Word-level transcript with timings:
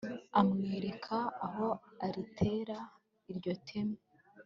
amwereka 0.41 1.15
aho 1.45 1.67
aritera 2.05 2.77
iryo 3.31 3.53
teme. 3.67 3.97